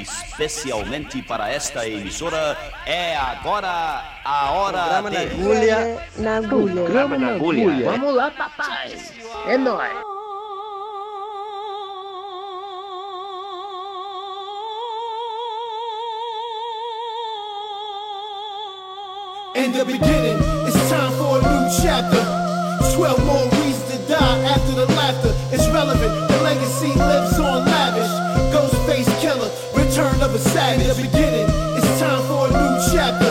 [0.00, 5.26] Especialmente para esta emissora, é agora a hora Programa na de...
[5.26, 6.08] agulha.
[6.16, 6.74] Na agulha.
[6.74, 7.90] Programa na agulha.
[7.90, 8.96] Vamos lá, papai.
[9.46, 9.92] É nóis.
[19.54, 20.36] In the beginning,
[20.66, 22.22] it's time for a new chapter.
[22.94, 25.32] 12 more reasons to die after the laughter.
[25.50, 27.65] It's relevant, the legacy lives on
[30.26, 33.30] Beginning, it's time for a new chapter.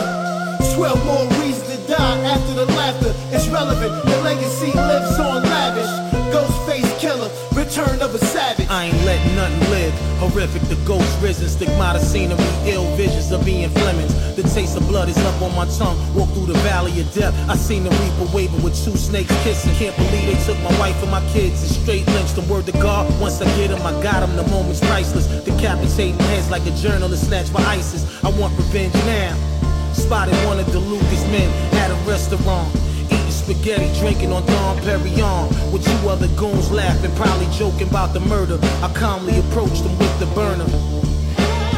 [0.74, 3.12] 12 more reasons to die after the laughter.
[3.30, 5.92] It's relevant, the legacy lives on lavish.
[6.32, 7.28] Ghostface killer,
[7.76, 8.66] return of a savage.
[8.68, 9.92] I ain't letting nothing live.
[10.18, 11.48] Horrific, the ghost risen.
[11.48, 14.14] Stigmata scenery, ill visions of being Flemings.
[14.36, 15.98] The taste of blood is up on my tongue.
[16.14, 17.34] Walk through the valley of death.
[17.50, 19.74] I seen the reaper waving with two snakes kissing.
[19.74, 22.72] Can't believe they took my wife and my kids and straight lynched The Word to
[22.72, 24.36] God, once I get them, I got them.
[24.36, 25.26] The moment's priceless.
[25.44, 28.02] Decapitating heads like a journalist snatched by ISIS.
[28.24, 29.36] I want revenge now.
[29.92, 32.85] Spotted one of the Lucas men at a restaurant.
[33.46, 35.72] Spaghetti, drinking on Don Perignon.
[35.72, 38.58] With two other goons laughing, probably joking about the murder.
[38.82, 40.95] I calmly approached them with the burner.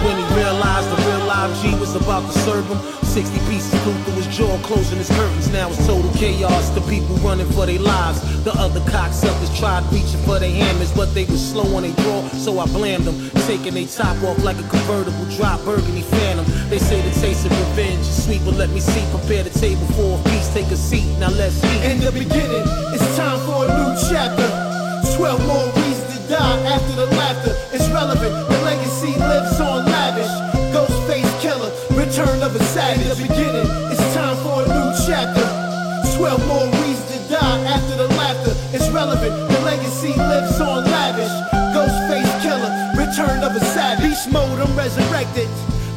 [0.05, 3.95] When he realized the real live G was about to serve him, 60 pieces flew
[4.05, 5.51] through his jaw, closing his curtains.
[5.51, 6.71] Now it's total chaos.
[6.71, 8.23] The people running for their lives.
[8.45, 12.23] The other cocksuckers tried reaching for their hammers, but they was slow on their draw,
[12.29, 13.31] so I blamed them.
[13.49, 16.47] Taking their top off like a convertible drop burgundy phantom.
[16.71, 19.05] They say the taste of revenge is sweet, but let me see.
[19.11, 20.53] Prepare the table for a feast.
[20.53, 21.11] Take a seat.
[21.19, 21.83] Now let's eat.
[21.91, 22.63] In the beginning,
[22.95, 24.47] it's time for a new chapter.
[25.17, 27.57] 12 more reasons die after the laughter.
[27.73, 30.29] It's relevant, the legacy lives on lavish.
[30.77, 33.09] Ghostface killer, return of a savage.
[33.09, 35.47] The beginning, it's time for a new chapter.
[36.17, 38.53] 12 more reasons to die after the laughter.
[38.77, 41.33] It's relevant, the legacy lives on lavish.
[41.73, 44.05] Ghostface killer, return of a savage.
[44.05, 45.49] Beast mode, I'm resurrected.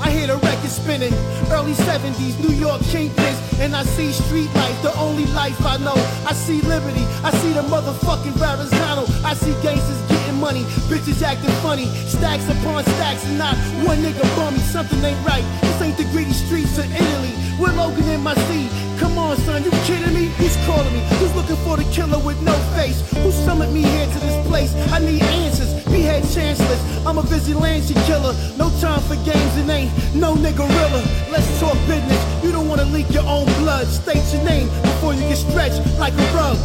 [0.02, 1.14] I hear the record spinning.
[1.52, 3.38] Early 70s, New York kingpins.
[3.60, 5.94] And I see street life, the only life I know.
[6.26, 9.06] I see liberty, I see the motherfucking Verrazano.
[9.24, 10.02] I see gangsters
[10.42, 11.86] money, bitches acting funny.
[12.10, 14.58] Stacks upon stacks, and not one nigga bummy.
[14.58, 15.46] Something ain't right.
[15.62, 17.34] This ain't the greedy streets of Italy.
[17.60, 18.81] We're Logan in my seat.
[19.02, 20.26] Come on, son, you kidding me?
[20.38, 21.00] Who's calling me?
[21.18, 23.02] Who's looking for the killer with no face?
[23.24, 24.72] Who summoned me here to this place?
[24.94, 25.74] I need answers.
[25.86, 26.80] Behead chancellors.
[27.04, 28.36] I'm a vigilante killer.
[28.60, 31.32] No time for games and ain't no nigga niggerilla.
[31.32, 32.44] Let's talk business.
[32.44, 33.88] You don't wanna leak your own blood.
[33.88, 36.58] State your name before you get stretched like a rug.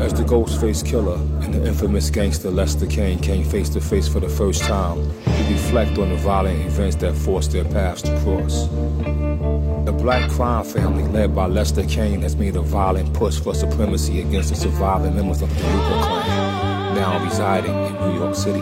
[0.00, 4.20] As the Ghostface Killer and the infamous gangster Lester Kane came face to face for
[4.20, 8.68] the first time, we reflect on the violent events that forced their paths to cross.
[9.90, 14.20] The black crime family led by Lester Kane has made a violent push for supremacy
[14.20, 18.60] against the surviving members of the DeLuca clan, now residing in New York City.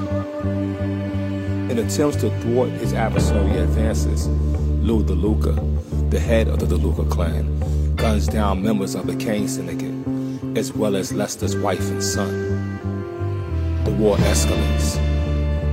[1.70, 7.94] In attempts to thwart his adversary advances, Lou DeLuca, the head of the DeLuca clan,
[7.96, 13.84] guns down members of the Kane syndicate, as well as Lester's wife and son.
[13.84, 14.96] The war escalates.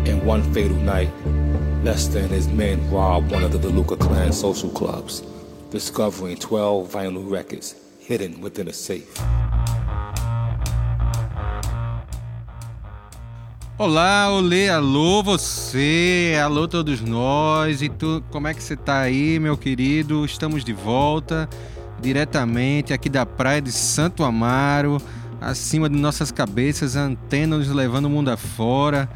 [0.05, 1.11] In one fatal night,
[1.81, 5.23] Lester and his men rob one of the DeLuca clan social clubs,
[5.75, 9.05] discovering 12 vinyl records hidden within a safe.
[13.77, 19.37] Olá, olê, alô você, alô todos nós e tu, como é que você tá aí,
[19.37, 20.23] meu querido?
[20.23, 21.49] Estamos de volta
[21.99, 24.97] diretamente aqui da praia de Santo Amaro,
[25.41, 29.09] acima de nossas cabeças, a antena nos levando o mundo afora.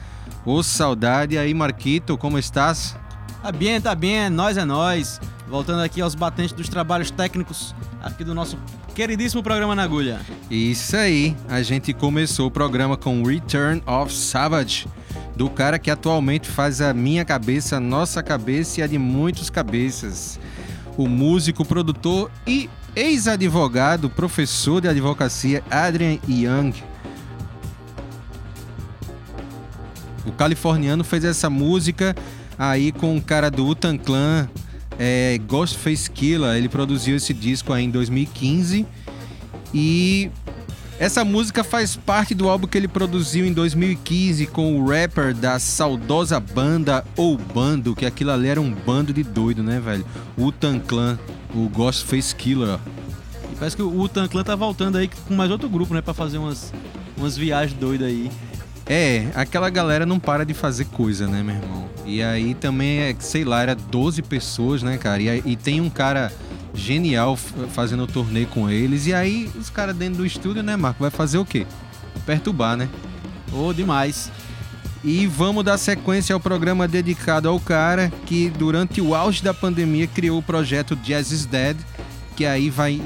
[0.45, 2.97] Ô saudade aí, Marquito, como estás?
[3.41, 5.19] Tá bem, tá bem, nós é nós.
[5.47, 7.73] Voltando aqui aos batentes dos trabalhos técnicos
[8.03, 8.57] aqui do nosso
[8.93, 10.19] queridíssimo programa na agulha.
[10.51, 14.87] Isso aí, a gente começou o programa com Return of Savage,
[15.37, 19.49] do cara que atualmente faz a minha cabeça, a nossa cabeça e a de muitos
[19.49, 20.37] cabeças.
[20.97, 26.73] O músico, produtor e ex-advogado, professor de advocacia Adrian Young.
[30.25, 32.13] O californiano fez essa música
[32.59, 34.49] aí com o cara do Utan Clan,
[34.99, 36.57] é, Ghostface Killer.
[36.57, 38.85] Ele produziu esse disco aí em 2015
[39.73, 40.29] e
[40.99, 45.57] essa música faz parte do álbum que ele produziu em 2015 com o rapper da
[45.57, 50.05] saudosa banda ou bando, que aquilo ali era um bando de doido, né, velho?
[50.37, 51.17] Utan Clan,
[51.55, 52.77] o Ghostface Killer.
[53.49, 56.13] E parece que o Utan Clan tá voltando aí com mais outro grupo, né, para
[56.13, 56.73] fazer umas
[57.15, 58.29] umas viagens doidas aí.
[58.91, 61.87] É, aquela galera não para de fazer coisa, né, meu irmão?
[62.07, 65.21] E aí também, é, sei lá, era 12 pessoas, né, cara?
[65.21, 66.33] E, e tem um cara
[66.73, 69.05] genial fazendo o torneio com eles.
[69.05, 71.01] E aí os caras dentro do estúdio, né, Marco?
[71.01, 71.67] Vai fazer o quê?
[72.25, 72.89] Perturbar, né?
[73.53, 74.31] Ô, demais.
[75.03, 80.07] E vamos dar sequência ao programa dedicado ao cara que, durante o auge da pandemia,
[80.07, 81.77] criou o projeto Jazz is Dead,
[82.35, 82.99] que aí vai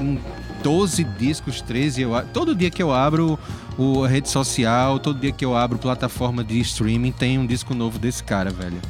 [0.64, 2.02] 12 discos, 13.
[2.02, 3.38] Eu, todo dia que eu abro
[3.76, 7.74] o a rede social, todo dia que eu abro plataforma de streaming, tem um disco
[7.74, 8.80] novo desse cara, velho.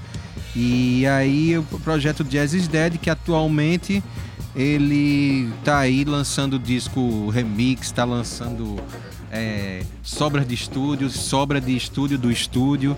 [0.55, 4.03] E aí o projeto Jazz is Dead, que atualmente
[4.55, 8.81] ele tá aí lançando disco remix, tá lançando
[9.33, 12.97] é, sobras de estúdio, sobra de estúdio do estúdio.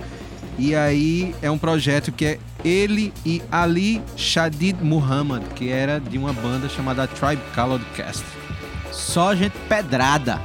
[0.59, 6.19] E aí é um projeto que é ele e Ali Shadid Muhammad, que era de
[6.19, 8.25] uma banda chamada Tribe Called Cast.
[8.97, 10.41] Só gente pedrada.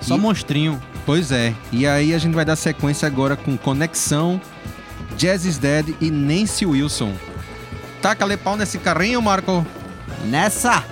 [0.00, 0.80] Só E- monstrinho.
[1.06, 1.54] Pois é.
[1.72, 4.40] E aí a gente vai dar sequência agora com Conexão,
[5.16, 7.12] Jazz is Dead e Nancy Wilson.
[8.00, 9.66] Taca-lhe pau nesse carrinho, Marco.
[10.24, 10.82] Nessa!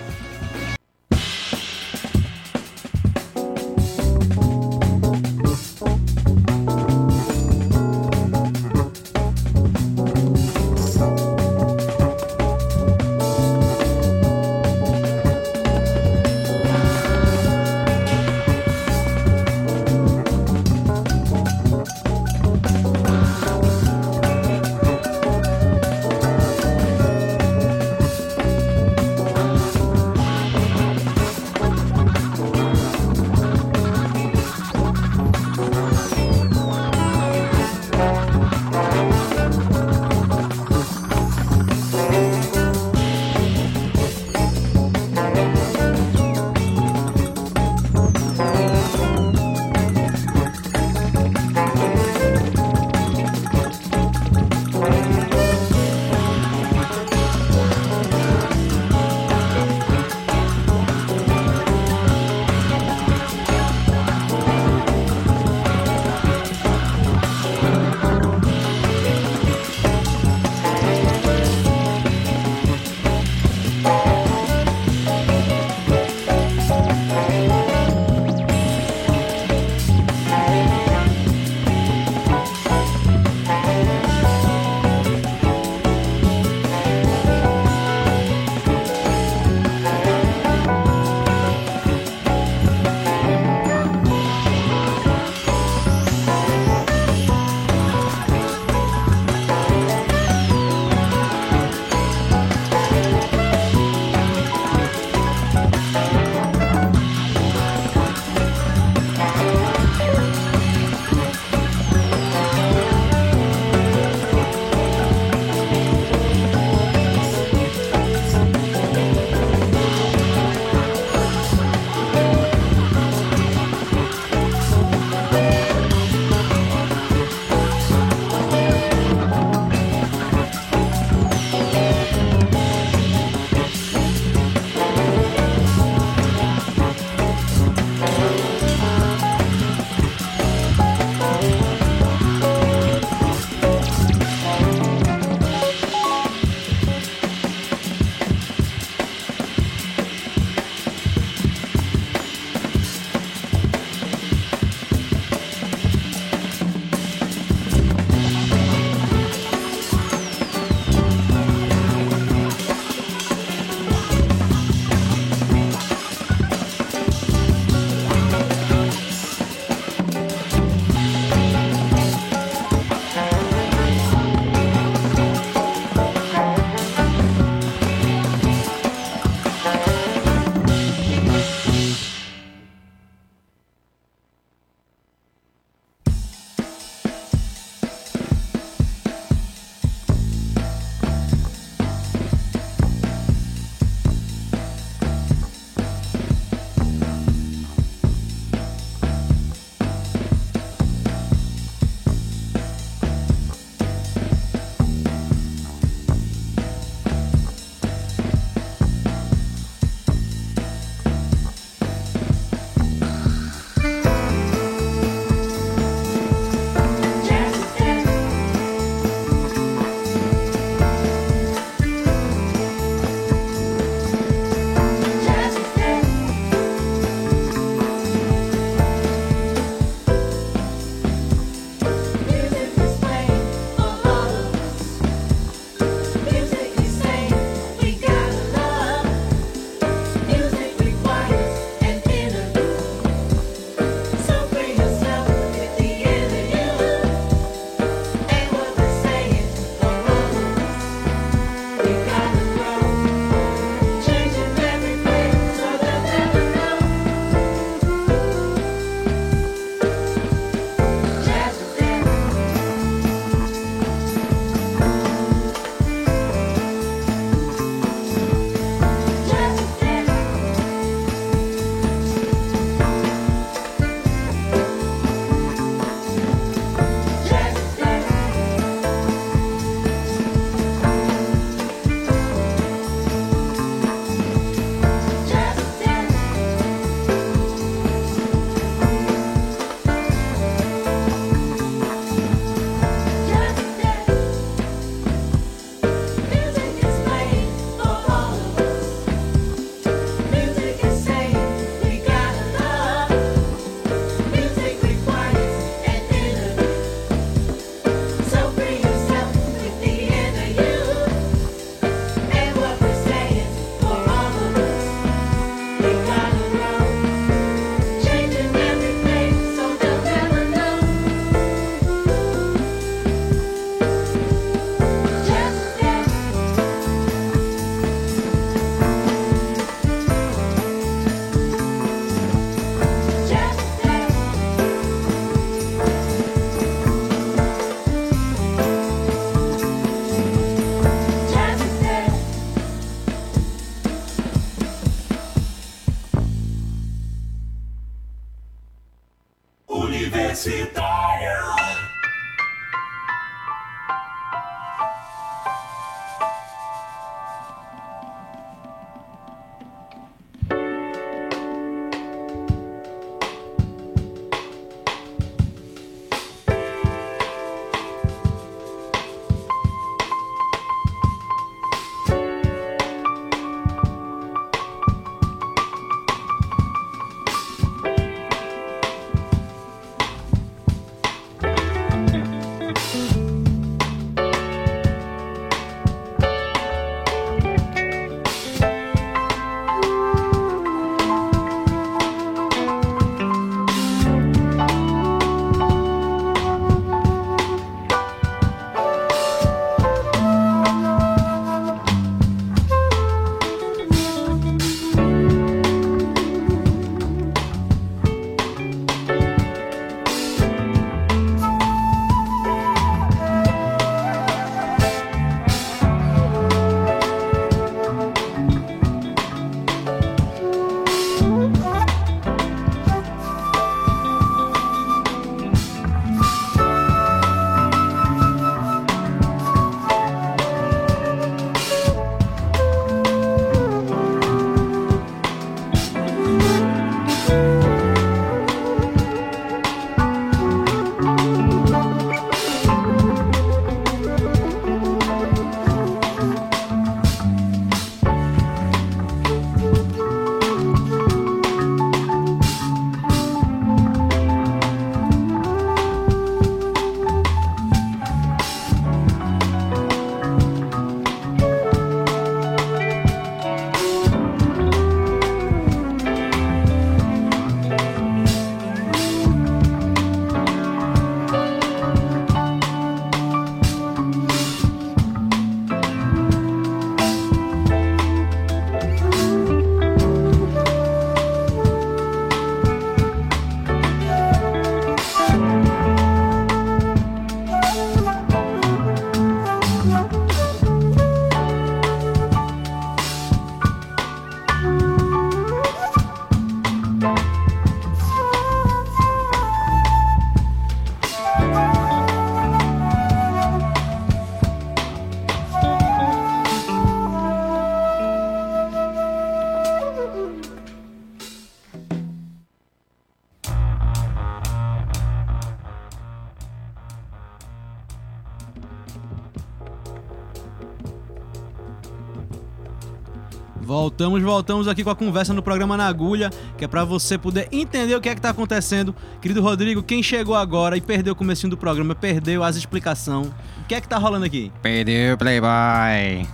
[523.82, 527.48] Voltamos, voltamos aqui com a conversa no programa Na Agulha, que é pra você poder
[527.50, 528.94] entender o que é que tá acontecendo.
[529.20, 533.26] Querido Rodrigo, quem chegou agora e perdeu o comecinho do programa, perdeu as explicações.
[533.26, 534.52] O que é que tá rolando aqui?
[534.62, 536.28] Perdeu, Playboy.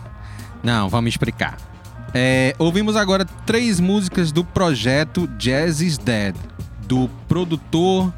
[0.63, 1.57] Não, vamos explicar.
[2.13, 6.37] É, ouvimos agora três músicas do projeto Jazz is Dead,
[6.87, 8.13] do produtor,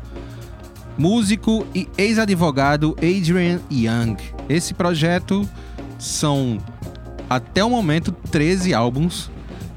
[0.98, 4.16] músico e ex-advogado Adrian Young.
[4.48, 5.48] Esse projeto
[6.00, 6.58] são,
[7.30, 9.30] até o momento, 13 álbuns,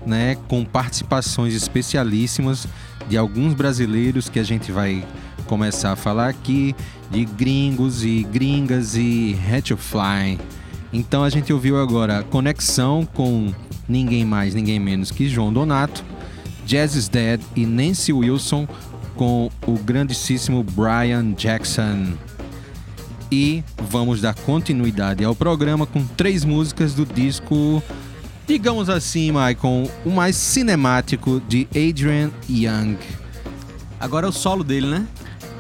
[0.08, 2.68] né, com participações especialíssimas
[3.08, 5.06] de alguns brasileiros que a gente vai
[5.46, 6.76] começar a falar aqui,
[7.12, 9.38] de gringos e gringas e
[9.78, 10.40] Fly.
[10.92, 13.54] Então a gente ouviu agora conexão com
[13.88, 16.04] ninguém mais, ninguém menos que João Donato,
[16.66, 18.68] Jazz is Dead e Nancy Wilson
[19.16, 22.14] com o grandíssimo Brian Jackson.
[23.34, 27.82] E vamos dar continuidade ao programa com três músicas do disco,
[28.46, 32.96] digamos assim, Maicon, o mais cinemático de Adrian Young.
[34.00, 35.08] Agora é o solo dele, né?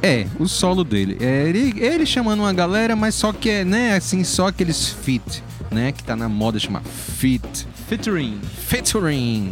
[0.03, 1.17] É, o solo dele.
[1.19, 5.43] É ele, ele chamando uma galera, mas só que é, né, assim, só aqueles fit,
[5.71, 7.67] né, que tá na moda chamar fit.
[7.87, 8.39] Featuring.
[8.67, 9.51] Featuring.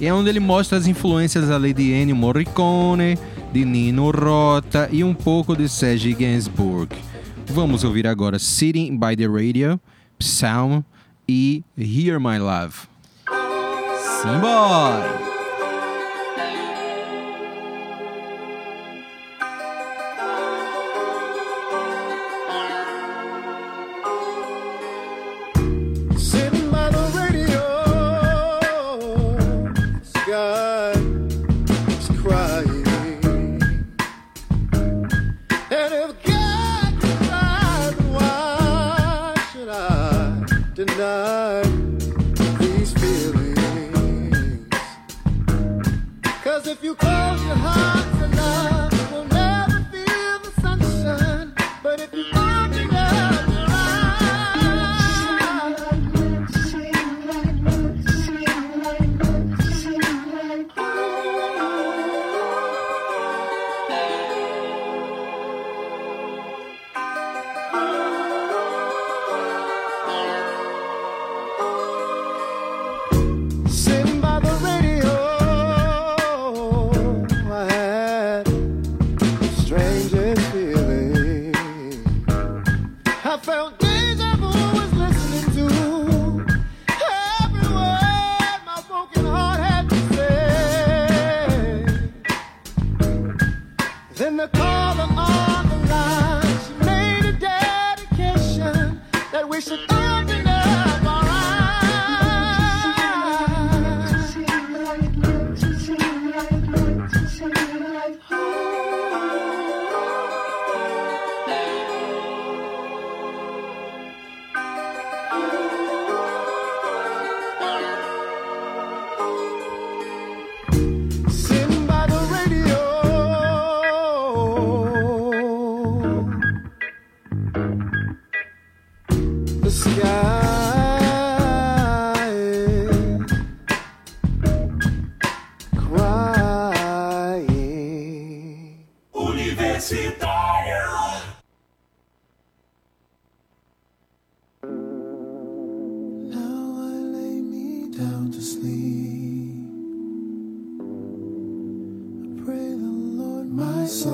[0.00, 3.18] E é onde ele mostra as influências ali de Ennio Morricone,
[3.52, 6.94] de Nino Rota e um pouco de Serge Gainsbourg.
[7.48, 9.80] Vamos ouvir agora Sitting by the Radio,
[10.18, 10.84] Psalm
[11.28, 12.88] e Hear My Love.
[14.22, 15.35] Simbora!
[46.66, 47.15] If you close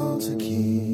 [0.03, 0.92] to keep.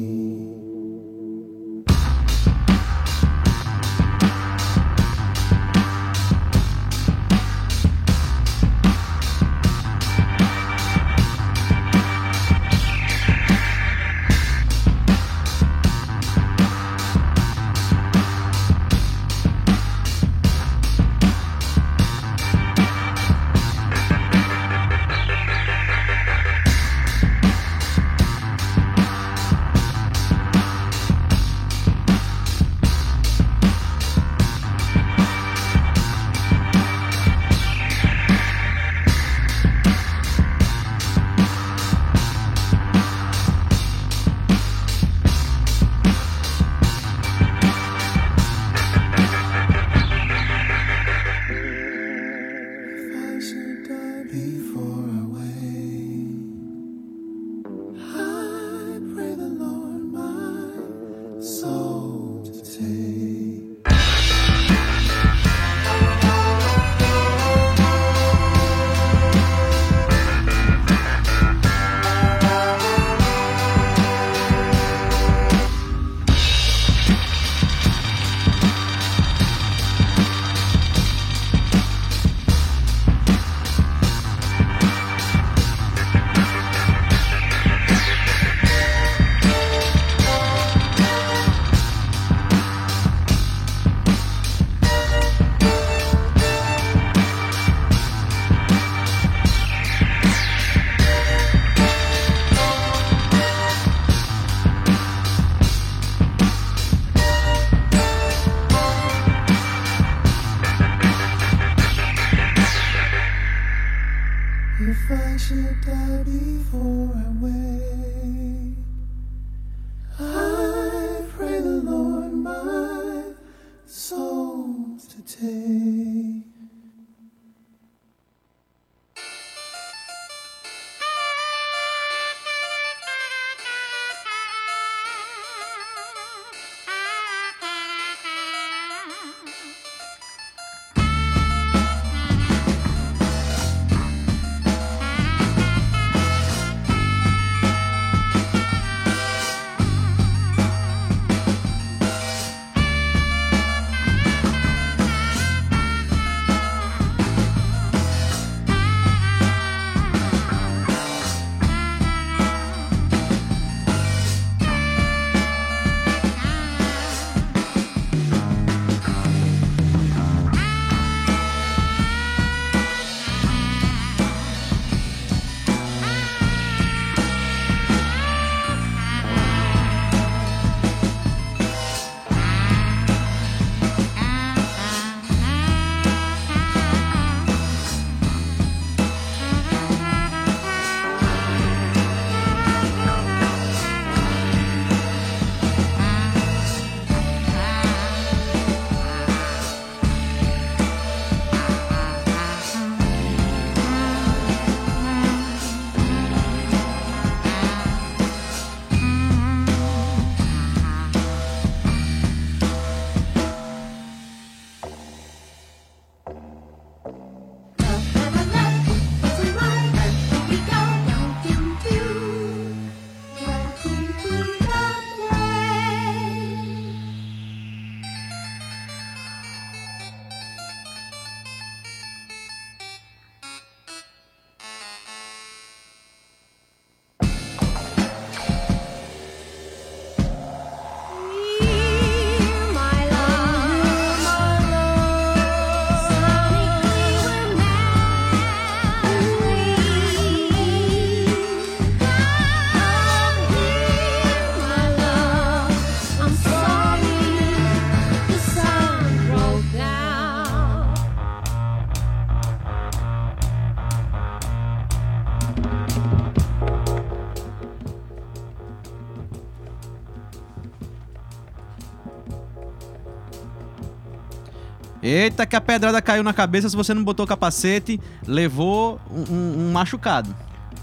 [275.09, 276.69] Eita, que a pedrada caiu na cabeça.
[276.69, 280.33] Se você não botou o capacete, levou um, um- um machucado.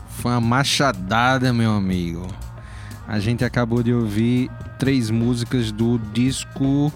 [0.08, 2.26] Foi uma machadada, meu amigo.
[3.06, 6.92] A gente acabou de ouvir três músicas do disco.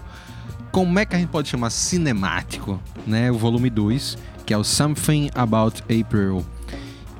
[0.71, 1.69] Como é que a gente pode chamar?
[1.69, 3.31] Cinemático, né?
[3.31, 6.45] O volume 2, que é o Something About April.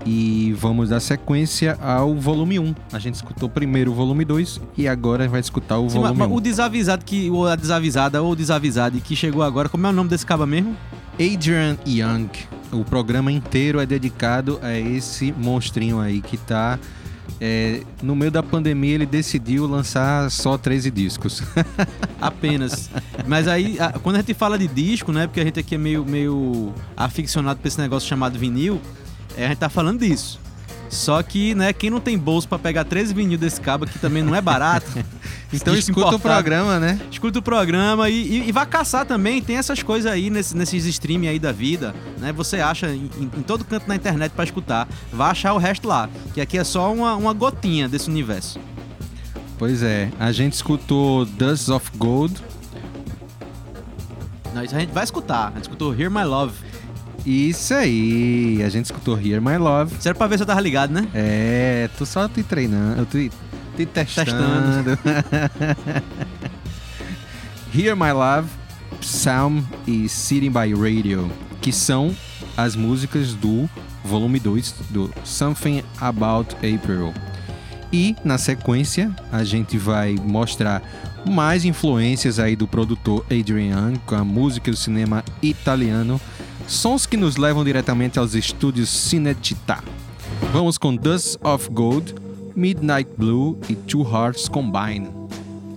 [0.05, 2.73] E vamos dar sequência ao volume 1.
[2.91, 6.27] A gente escutou primeiro o volume 2 e agora vai escutar o Sim, volume mas
[6.29, 6.33] 1.
[6.35, 7.29] o desavisado que.
[7.29, 10.45] Ou a desavisada ou o desavisado que chegou agora, como é o nome desse caba
[10.47, 10.75] mesmo?
[11.19, 12.29] Adrian Young.
[12.71, 16.79] O programa inteiro é dedicado a esse monstrinho aí que tá.
[17.39, 21.43] é, no meio da pandemia, ele decidiu lançar só 13 discos.
[22.19, 22.89] Apenas.
[23.27, 25.27] Mas aí, a- quando a gente fala de disco, né?
[25.27, 28.79] Porque a gente aqui é meio, meio aficionado por esse negócio chamado vinil,
[29.37, 30.39] é, a gente tá falando disso.
[30.89, 34.21] Só que, né, quem não tem bolso pra pegar 13 vinil desse cabo aqui também
[34.21, 34.87] não é barato.
[35.53, 36.21] então escuta o importado.
[36.21, 36.99] programa, né?
[37.09, 39.41] Escuta o programa e, e, e vai caçar também.
[39.41, 42.33] Tem essas coisas aí nesse- nesses streaming aí da vida, né?
[42.33, 44.85] Você acha em, em- todo canto na internet pra escutar.
[45.13, 46.09] Vai achar o resto lá.
[46.33, 48.59] Que aqui é só uma, uma gotinha desse universo.
[49.57, 52.33] Pois é, a gente escutou Dust of Gold.
[54.53, 55.47] Não, isso a gente vai escutar.
[55.47, 56.53] A gente escutou Hear My Love.
[57.25, 59.95] Isso aí, a gente escutou Hear My Love.
[59.99, 61.07] Será pra ver se eu tava ligado, né?
[61.13, 63.31] É, tô só te treinando, eu te,
[63.77, 64.97] te testando.
[67.73, 68.49] Hear My Love,
[68.99, 71.31] Psalm e Sitting by Radio,
[71.61, 72.13] que são
[72.57, 73.69] as músicas do
[74.03, 77.13] volume 2 do Something About April.
[77.93, 80.81] E na sequência a gente vai mostrar
[81.29, 86.19] mais influências aí do produtor Adrian com a música e o cinema italiano,
[86.67, 89.83] sons que nos levam diretamente aos estúdios Cinecittà.
[90.51, 92.15] Vamos com Dust of Gold,
[92.55, 95.09] Midnight Blue e Two Hearts Combine.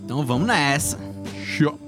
[0.05, 0.99] Então vamos nessa.
[1.44, 1.79] Show.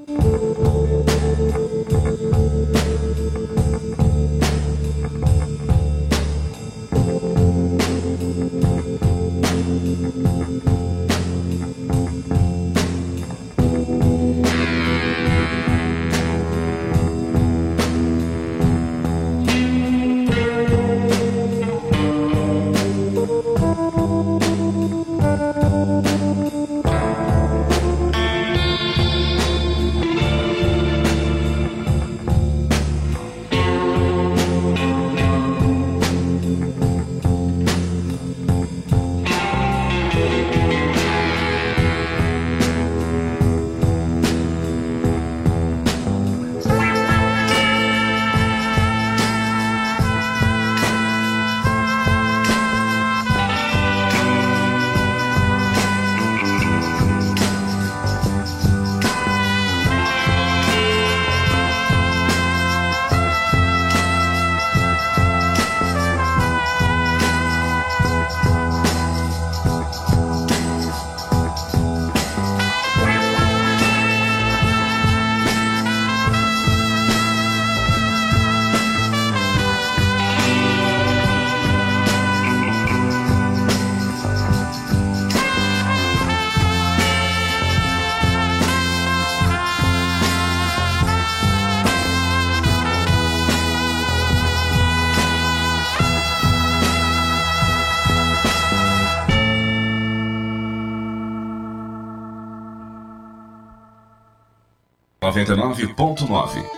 [105.45, 106.76] 99.9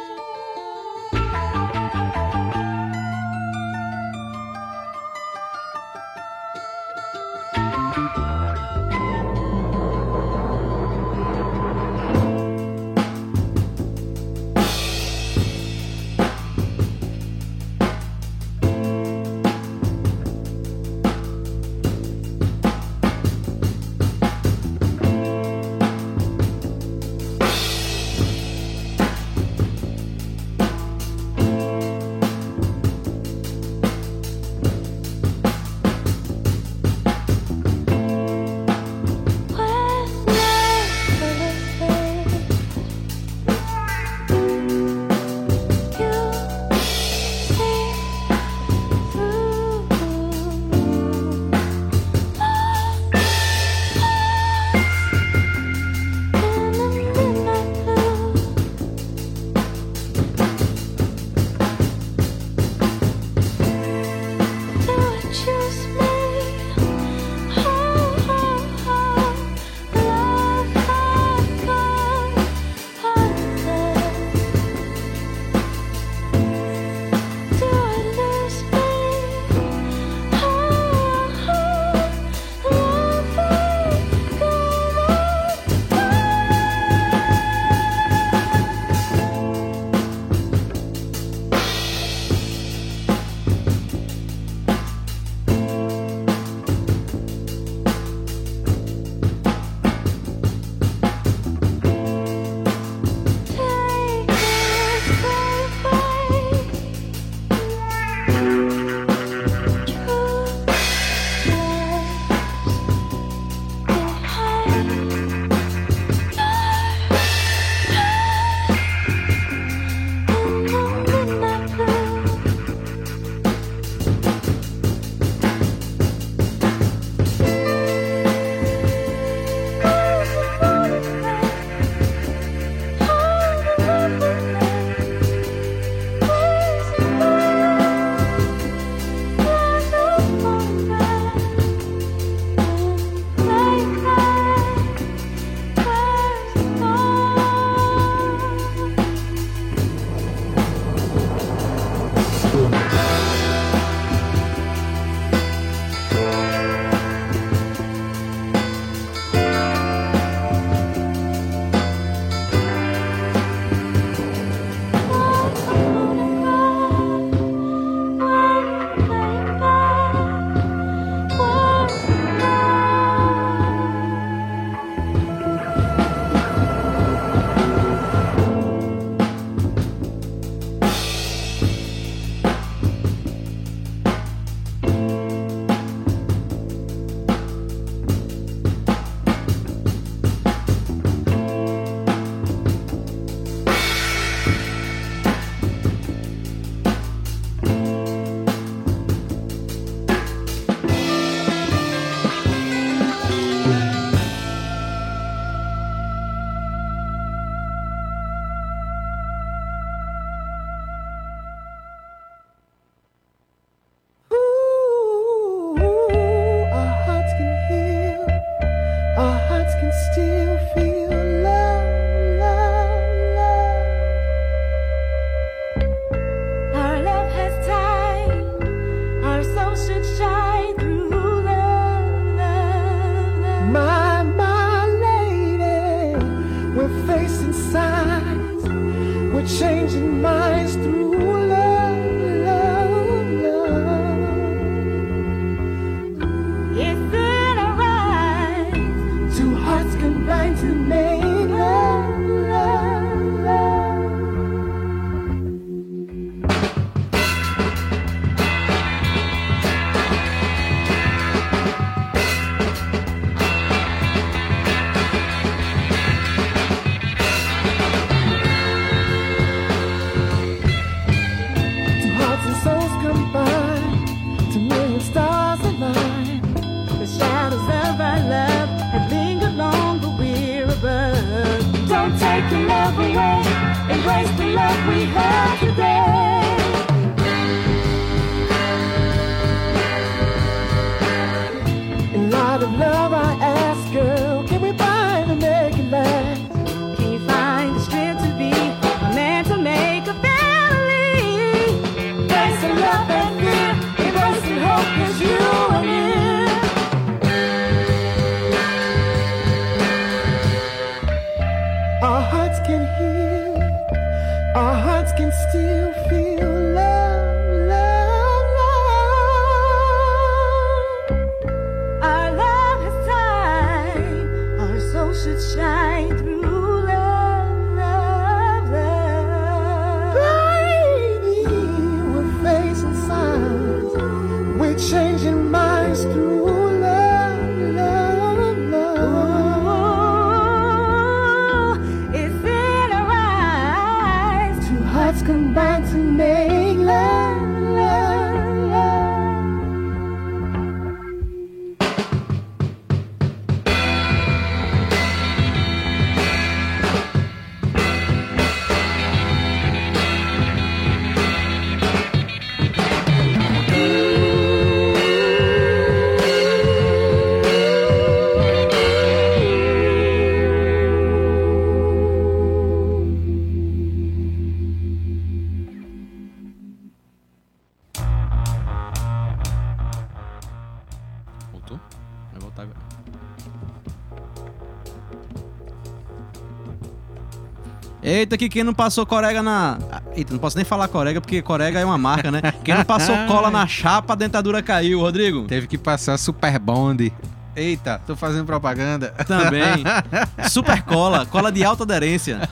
[388.28, 389.78] Eita, que quem não passou corega na.
[389.90, 392.42] Ah, Eita, não posso nem falar corega, porque corega é uma marca, né?
[392.62, 395.44] Quem não passou cola na chapa, a dentadura caiu, Rodrigo.
[395.44, 397.10] Teve que passar Super Bond.
[397.56, 399.14] Eita, tô fazendo propaganda.
[399.26, 399.82] Também.
[400.50, 402.46] Super cola, cola de alta aderência.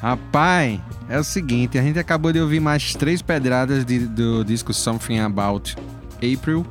[0.00, 0.78] Rapaz,
[1.08, 5.18] é o seguinte, a gente acabou de ouvir mais três pedradas de- do disco Something
[5.18, 5.76] About
[6.18, 6.64] April.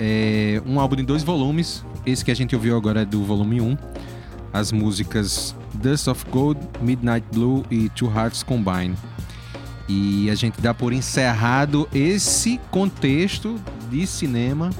[0.00, 1.84] É, um álbum em dois volumes.
[2.04, 3.78] Esse que a gente ouviu agora é do volume 1.
[4.52, 8.96] As músicas Dust of Gold, Midnight Blue e Two Hearts Combine.
[9.88, 14.70] E a gente dá por encerrado esse contexto de cinema,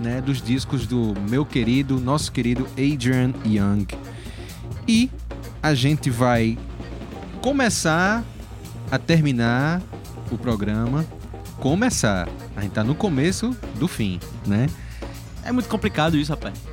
[0.00, 3.86] né, dos discos do meu querido, nosso querido Adrian Young.
[4.86, 5.10] E
[5.62, 6.58] a gente vai
[7.40, 8.22] começar
[8.90, 9.80] a terminar
[10.30, 11.04] o programa.
[11.58, 12.28] Começar.
[12.56, 14.68] A gente tá no começo do fim, né?
[15.44, 16.71] É muito complicado isso, rapaz.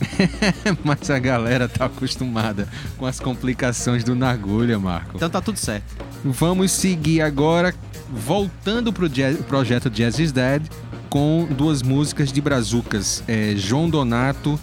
[0.84, 5.12] Mas a galera tá acostumada com as complicações do Nagulha, Marco.
[5.16, 5.84] Então tá tudo certo.
[6.24, 7.74] Vamos seguir agora,
[8.10, 10.62] voltando pro jazz- projeto Jazz is Dead,
[11.08, 14.58] com duas músicas de brazucas, é, João Donato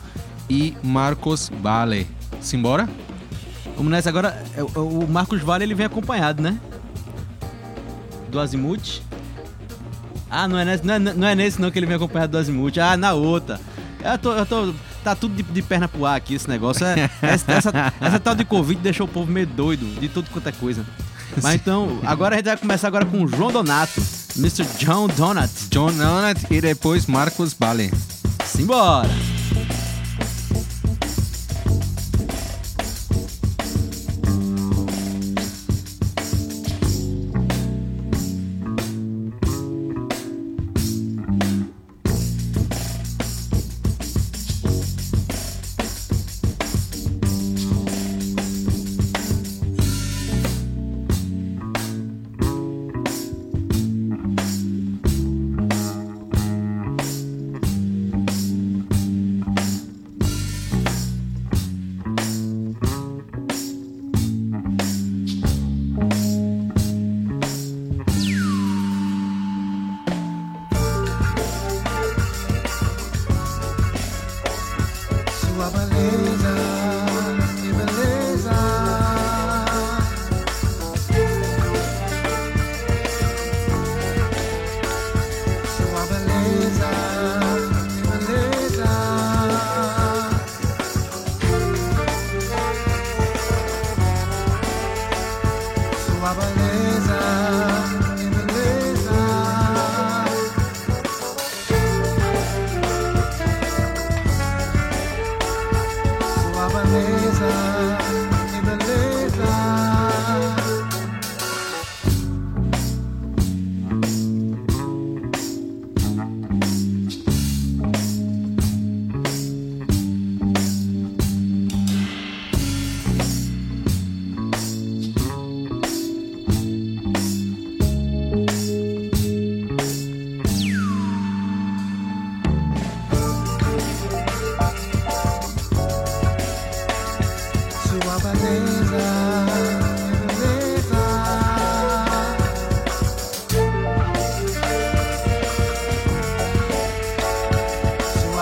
[0.49, 2.07] e Marcos Bale.
[2.41, 2.87] Simbora?
[3.75, 4.41] Vamos nessa agora.
[4.55, 6.57] é, O o Marcos Vale ele vem acompanhado, né?
[8.31, 9.01] Do Azimuth.
[10.29, 12.37] Ah, não é, nesse, não, é, não é nesse não que ele vem acompanhado do
[12.37, 12.77] Azimuth.
[12.79, 13.59] Ah, na outra.
[14.03, 14.33] Eu tô.
[14.33, 14.73] Eu tô
[15.07, 16.85] tá tudo de, de perna pro ar aqui esse negócio.
[16.85, 20.49] É- essa, essa, essa tal de Covid deixou o povo meio doido de tudo quanto
[20.49, 20.85] é coisa.
[21.41, 24.01] Mas então, agora a gente vai começar agora com o João Donato.
[24.37, 24.65] Mr.
[24.79, 25.51] John Donat.
[25.69, 27.91] John Donat e depois Marcos Bale.
[28.45, 29.36] Simbora!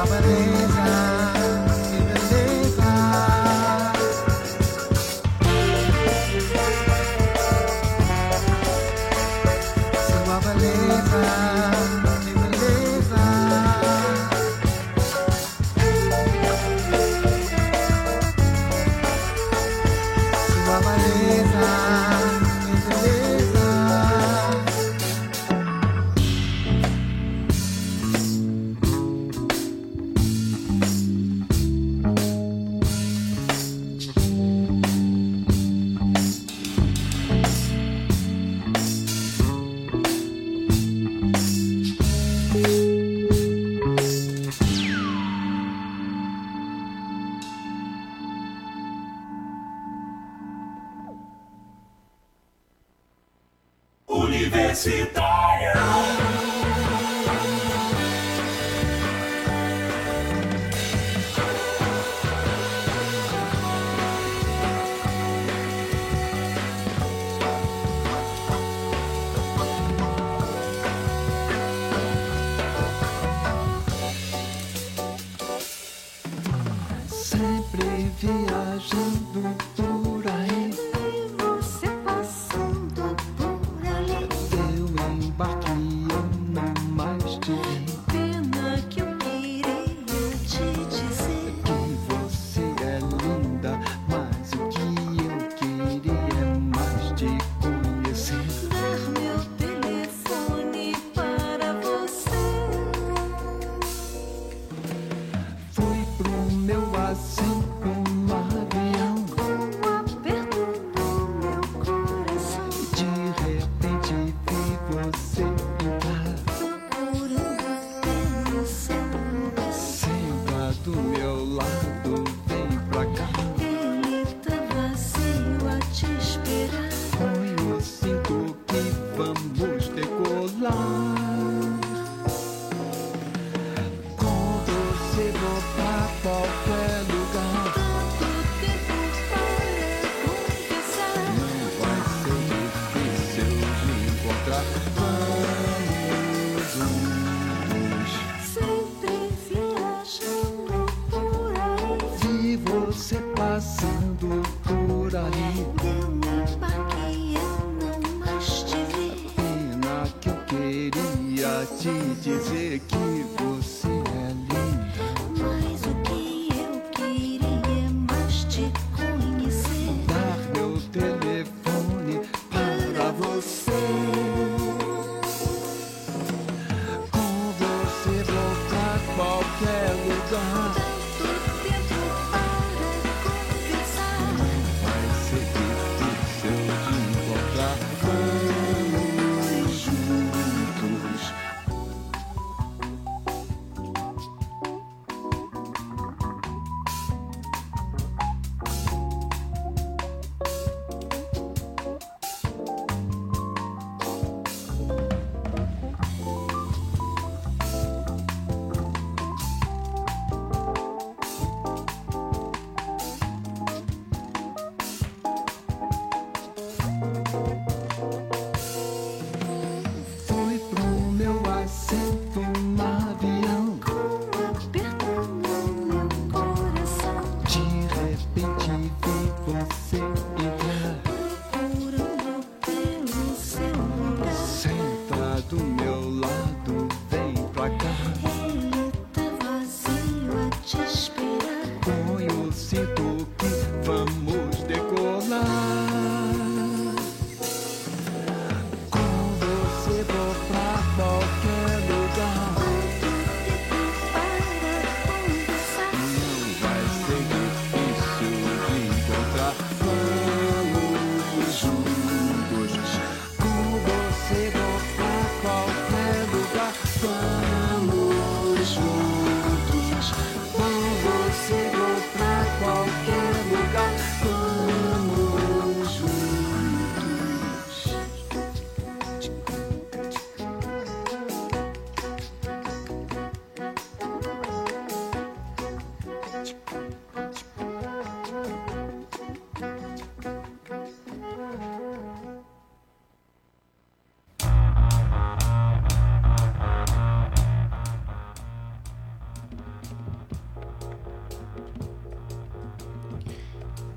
[0.05, 0.64] Sua beleza,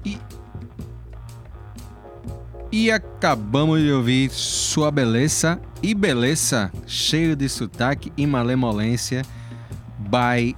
[0.09, 0.19] E,
[2.71, 9.23] e acabamos de ouvir Sua Beleza e Beleza, cheio de sotaque e malemolência,
[9.99, 10.57] by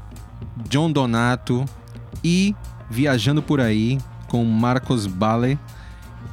[0.69, 1.65] John Donato
[2.23, 2.55] e
[2.91, 3.99] Viajando por Aí
[4.29, 5.59] com Marcos Bale,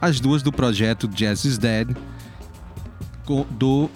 [0.02, 1.96] as duas do projeto Jazz is Dead,
[3.52, 3.90] do,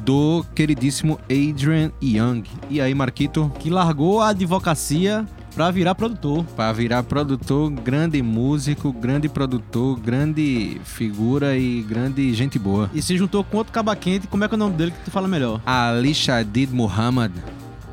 [0.00, 2.44] do queridíssimo Adrian Young.
[2.70, 3.50] E aí, Marquito?
[3.58, 6.44] Que largou a advocacia pra virar produtor.
[6.56, 12.90] para virar produtor, grande músico, grande produtor, grande figura e grande gente boa.
[12.92, 14.26] E se juntou com outro cabaquente.
[14.26, 15.60] Como é que é o nome dele que tu fala melhor?
[15.64, 17.32] Ali Shadid Muhammad.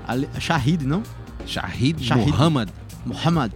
[0.07, 1.03] Ali- Shahid, não?
[1.45, 2.27] Shahid, Shahid.
[2.31, 2.69] Muhammad.
[3.05, 3.51] Muhammad.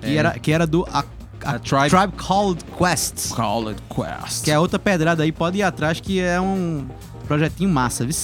[0.00, 0.14] Que, É.
[0.16, 1.04] era, que era do a,
[1.44, 3.34] a A Tribe- Tribe Called Quest.
[3.34, 4.44] Called Quest.
[4.44, 6.86] Que é outra pedrada aí, pode ir atrás, que é um
[7.26, 8.14] projetinho massa, viu?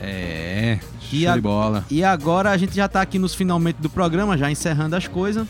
[0.00, 0.78] É,
[1.12, 1.84] E show a- de bola.
[1.90, 5.46] E agora a gente já tá aqui nos finalmente do programa, já encerrando as coisas.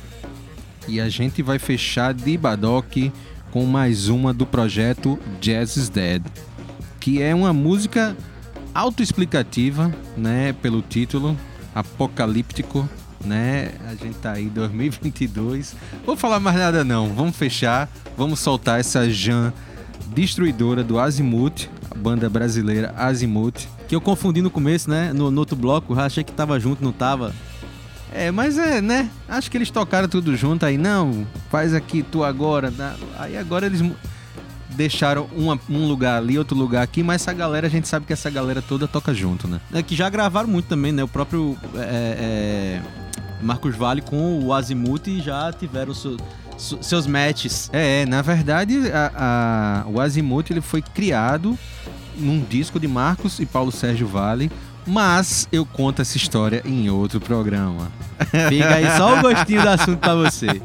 [0.87, 3.11] E a gente vai fechar de Badoc
[3.51, 6.23] com mais uma do projeto Jazz is Dead,
[7.01, 8.17] que é uma música
[8.75, 11.37] autoexplicativa, né, pelo título,
[11.75, 12.89] apocalíptico,
[13.25, 13.71] né?
[13.89, 15.75] A gente tá aí em 2022.
[16.05, 19.53] Vou falar mais nada não, vamos fechar, vamos soltar essa Jan
[20.15, 23.67] destruidora do Azimuth, a banda brasileira Azimuth.
[23.89, 25.13] Que eu confundi no começo, né?
[25.13, 27.35] No, no outro bloco, achei que tava junto, não tava.
[28.13, 29.11] É, mas é, né?
[29.29, 30.79] Acho que eles tocaram tudo junto aí.
[30.79, 32.73] Não, faz aqui tu agora.
[33.19, 33.83] Aí agora eles
[34.71, 38.13] deixaram uma- um lugar ali, outro lugar aqui, mas essa galera, a gente sabe que
[38.13, 39.61] essa galera toda toca junto, né?
[39.73, 41.03] É que já gravaram muito também, né?
[41.05, 42.83] O próprio é, é,
[43.43, 46.17] Marcos Vale com o Azimuth já tiveram seu-
[46.57, 47.69] seus matches.
[47.73, 51.59] É, é, na verdade, a- a- o Azimuth ele foi criado
[52.17, 54.51] num disco de Marcos e Paulo Sérgio Vale,
[54.87, 57.91] mas eu conto essa história em outro programa.
[58.49, 60.61] Fica aí só o gostinho do assunto pra você.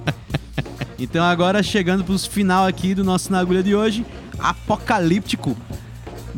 [0.99, 4.05] Então agora chegando pros final aqui do nosso na agulha de hoje,
[4.37, 5.55] apocalíptico,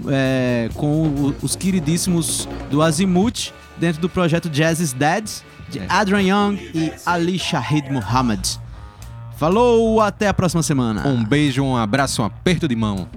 [0.07, 5.27] é, com o- os queridíssimos do Azimuth dentro do projeto Jazz is Dead,
[5.69, 5.85] de É.
[5.89, 8.47] Adrian Young e Ali Shahid Muhammad.
[9.41, 11.07] Falou, até a próxima semana.
[11.07, 13.07] Um beijo, um abraço, um aperto de mão.